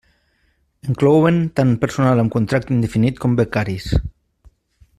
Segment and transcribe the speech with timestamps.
[0.93, 3.87] Inclouen tant personal amb contracte indefinit com becaris.